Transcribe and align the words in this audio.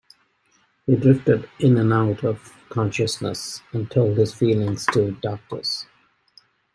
He 0.87 0.95
drifted 0.95 1.47
in 1.59 1.77
and 1.77 1.93
out 1.93 2.23
of 2.23 2.51
consciousness 2.69 3.61
and 3.71 3.87
told 3.91 4.17
his 4.17 4.33
feelings 4.33 4.87
to 4.93 5.11
doctors. 5.11 5.85